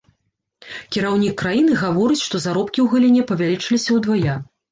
Кіраўнік 0.95 1.35
краіны 1.41 1.75
гаворыць, 1.83 2.23
што 2.27 2.41
заробкі 2.45 2.79
ў 2.85 2.93
галіне 2.93 3.21
павялічыліся 3.33 3.89
ўдвая. 3.99 4.39